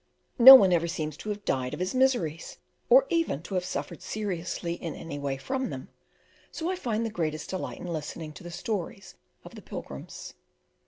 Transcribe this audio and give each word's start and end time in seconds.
No 0.39 0.55
one 0.55 0.73
ever 0.73 0.87
seems 0.87 1.15
to 1.17 1.29
have 1.29 1.45
died 1.45 1.75
of 1.75 1.79
his 1.79 1.93
miseries, 1.93 2.57
or 2.89 3.05
even 3.11 3.43
to 3.43 3.53
have 3.53 3.63
suffered 3.63 4.01
seriously 4.01 4.73
in 4.73 4.95
any 4.95 5.19
way 5.19 5.37
from 5.37 5.69
them, 5.69 5.89
so 6.51 6.71
I 6.71 6.75
find 6.75 7.05
the 7.05 7.11
greatest 7.11 7.51
delight 7.51 7.79
in 7.79 7.85
listening 7.85 8.33
to 8.33 8.43
the 8.43 8.49
stories 8.49 9.13
of 9.45 9.53
the 9.53 9.61
Pilgrims. 9.61 10.33